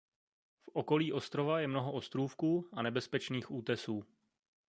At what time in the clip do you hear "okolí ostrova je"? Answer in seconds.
0.73-1.67